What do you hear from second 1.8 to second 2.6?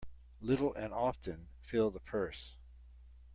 the purse.